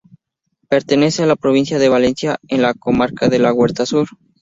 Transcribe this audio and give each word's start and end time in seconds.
Pertenece 0.67 1.21
a 1.21 1.27
la 1.27 1.35
provincia 1.35 1.77
de 1.77 1.87
Valencia, 1.87 2.39
en 2.47 2.63
la 2.63 2.73
comarca 2.73 3.29
de 3.29 3.37
la 3.37 3.53
Huerta 3.53 3.85
Sur. 3.85 4.07